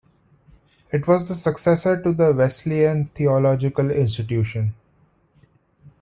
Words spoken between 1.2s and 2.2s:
the successor to